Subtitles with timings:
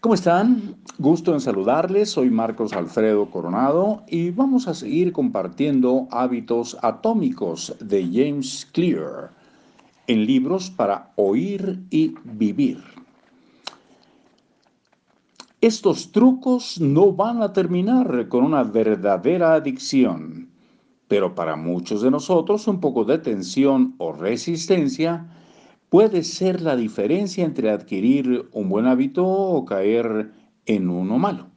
[0.00, 0.76] ¿Cómo están?
[0.98, 2.10] Gusto en saludarles.
[2.10, 9.32] Soy Marcos Alfredo Coronado y vamos a seguir compartiendo hábitos atómicos de James Clear
[10.06, 12.78] en libros para oír y vivir.
[15.60, 20.48] Estos trucos no van a terminar con una verdadera adicción,
[21.08, 25.26] pero para muchos de nosotros un poco de tensión o resistencia
[25.88, 30.32] puede ser la diferencia entre adquirir un buen hábito o caer
[30.66, 31.48] en uno malo.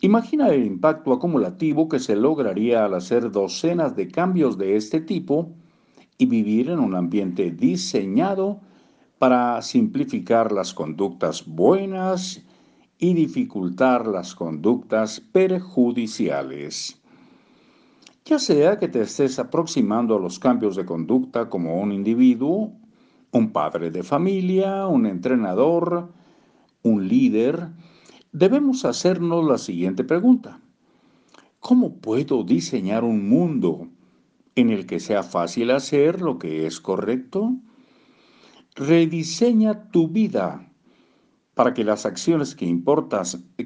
[0.00, 5.50] Imagina el impacto acumulativo que se lograría al hacer docenas de cambios de este tipo
[6.18, 8.60] y vivir en un ambiente diseñado
[9.18, 12.42] para simplificar las conductas buenas
[12.98, 17.00] y dificultar las conductas perjudiciales.
[18.24, 22.72] Ya sea que te estés aproximando a los cambios de conducta como un individuo
[23.34, 26.12] un padre de familia, un entrenador,
[26.82, 27.68] un líder,
[28.30, 30.60] debemos hacernos la siguiente pregunta.
[31.58, 33.88] ¿Cómo puedo diseñar un mundo
[34.54, 37.56] en el que sea fácil hacer lo que es correcto?
[38.76, 40.70] Rediseña tu vida
[41.54, 42.66] para que las acciones que,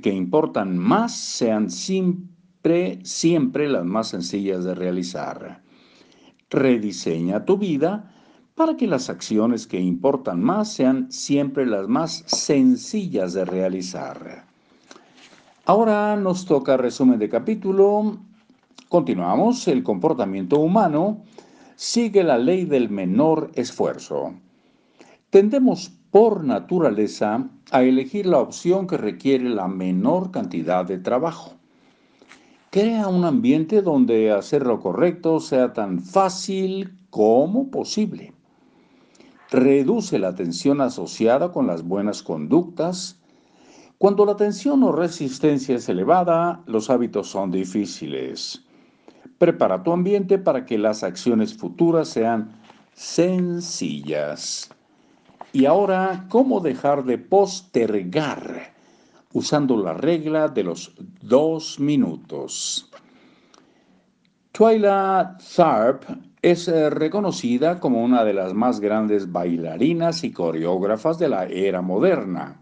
[0.00, 5.62] que importan más sean siempre, siempre las más sencillas de realizar.
[6.48, 8.14] Rediseña tu vida
[8.58, 14.46] para que las acciones que importan más sean siempre las más sencillas de realizar.
[15.64, 18.18] Ahora nos toca resumen de capítulo.
[18.88, 19.68] Continuamos.
[19.68, 21.22] El comportamiento humano
[21.76, 24.34] sigue la ley del menor esfuerzo.
[25.30, 31.52] Tendemos por naturaleza a elegir la opción que requiere la menor cantidad de trabajo.
[32.70, 38.32] Crea un ambiente donde hacer lo correcto sea tan fácil como posible
[39.50, 43.20] reduce la tensión asociada con las buenas conductas.
[43.96, 48.64] Cuando la tensión o resistencia es elevada, los hábitos son difíciles.
[49.38, 52.52] Prepara tu ambiente para que las acciones futuras sean
[52.92, 54.70] sencillas.
[55.52, 58.74] Y ahora, ¿cómo dejar de postergar?
[59.32, 60.92] Usando la regla de los
[61.22, 62.90] dos minutos.
[64.52, 66.04] Twyla Tharp
[66.42, 71.82] es eh, reconocida como una de las más grandes bailarinas y coreógrafas de la era
[71.82, 72.60] moderna.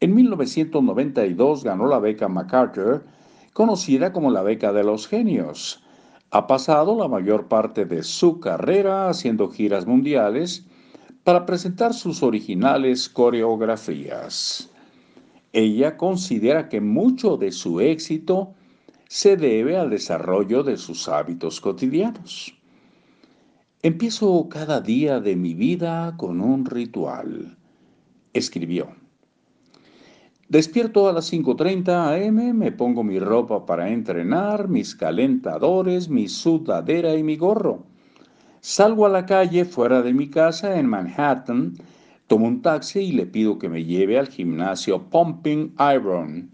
[0.00, 3.04] En 1992 ganó la beca MacArthur,
[3.52, 5.82] conocida como la beca de los genios.
[6.30, 10.66] Ha pasado la mayor parte de su carrera haciendo giras mundiales
[11.22, 14.70] para presentar sus originales coreografías.
[15.52, 18.52] Ella considera que mucho de su éxito
[19.08, 22.55] se debe al desarrollo de sus hábitos cotidianos.
[23.86, 27.56] Empiezo cada día de mi vida con un ritual,
[28.32, 28.88] escribió.
[30.48, 37.14] Despierto a las 5.30 am, me pongo mi ropa para entrenar, mis calentadores, mi sudadera
[37.14, 37.84] y mi gorro.
[38.58, 41.74] Salgo a la calle fuera de mi casa en Manhattan,
[42.26, 46.50] tomo un taxi y le pido que me lleve al gimnasio Pumping Iron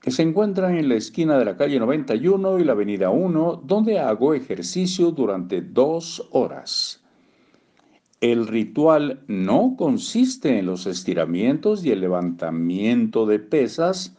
[0.00, 3.98] que se encuentra en la esquina de la calle 91 y la avenida 1, donde
[3.98, 7.02] hago ejercicio durante dos horas.
[8.20, 14.16] El ritual no consiste en los estiramientos y el levantamiento de pesas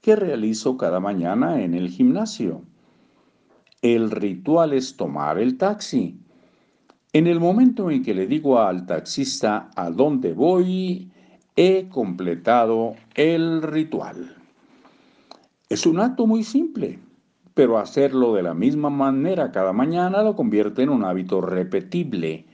[0.00, 2.62] que realizo cada mañana en el gimnasio.
[3.82, 6.18] El ritual es tomar el taxi.
[7.12, 11.10] En el momento en que le digo al taxista a dónde voy,
[11.56, 14.34] he completado el ritual.
[15.68, 16.98] Es un acto muy simple,
[17.52, 22.46] pero hacerlo de la misma manera cada mañana lo convierte en un hábito repetible,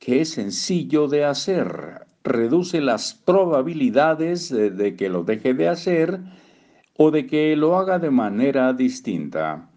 [0.00, 6.18] que es sencillo de hacer, reduce las probabilidades de, que lo deje de hacer
[6.96, 9.68] o de que lo haga de manera distinta.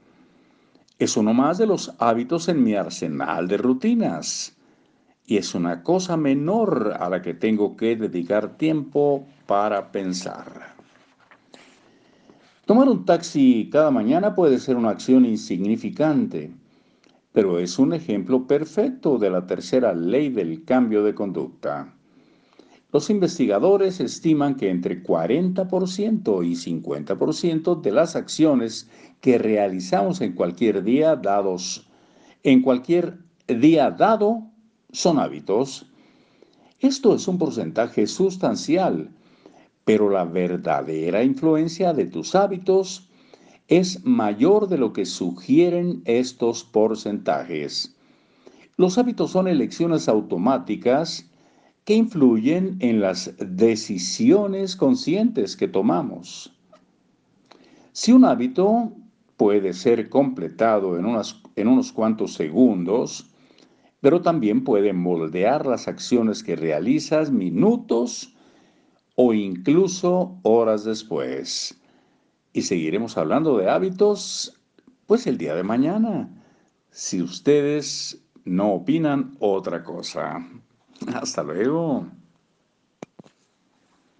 [0.97, 4.57] Es uno más de los hábitos en mi arsenal de rutinas
[5.27, 10.72] y es una cosa menor a la que tengo que dedicar tiempo para pensar.
[12.65, 16.55] Tomar un taxi cada mañana puede ser una acción insignificante,
[17.33, 21.93] pero es un ejemplo perfecto de la tercera ley del cambio de conducta.
[22.93, 28.89] Los investigadores estiman que entre 40% y 50% de las acciones
[29.19, 31.89] que realizamos en cualquier día dados
[32.43, 33.17] en cualquier
[33.47, 34.43] día dado
[34.93, 35.85] son hábitos.
[36.79, 39.09] Esto es un porcentaje sustancial
[39.85, 43.09] pero la verdadera influencia de tus hábitos
[43.67, 47.95] es mayor de lo que sugieren estos porcentajes.
[48.77, 51.29] Los hábitos son elecciones automáticas
[51.85, 56.53] que influyen en las decisiones conscientes que tomamos.
[57.91, 58.93] Si un hábito
[59.37, 61.05] puede ser completado en,
[61.55, 63.29] en unos cuantos segundos,
[64.01, 68.32] pero también puede moldear las acciones que realizas minutos
[69.15, 71.79] o incluso horas después.
[72.53, 74.59] Y seguiremos hablando de hábitos,
[75.07, 76.29] pues el día de mañana,
[76.91, 80.47] si ustedes no opinan otra cosa.
[81.13, 82.07] Hasta luego.